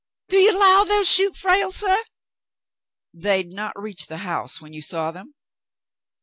"Do 0.29 0.37
you 0.37 0.57
'low 0.59 0.83
they'll 0.83 1.03
shoot 1.03 1.35
Frale, 1.35 1.71
suh?" 1.71 1.95
"They'd 3.13 3.51
not 3.51 3.79
reached 3.79 4.09
the 4.09 4.17
house 4.25 4.59
when 4.59 4.73
you 4.73 4.81
saw 4.81 5.11
them.' 5.11 5.35